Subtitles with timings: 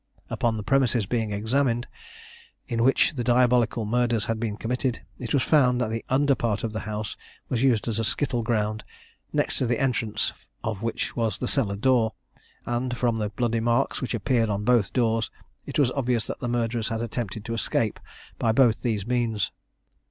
[0.31, 1.87] Upon the premises being examined,
[2.67, 6.63] in which the diabolical murders had been committed, it was found that the under part
[6.63, 7.15] of the house
[7.49, 8.83] was used as a skittle ground,
[9.31, 10.33] next to the entrance
[10.63, 12.13] of which was the cellar door;
[12.65, 15.29] and from the bloody marks which appeared on both doors,
[15.67, 17.99] it was obvious that the murderers had attempted to escape
[18.39, 19.51] by both those means.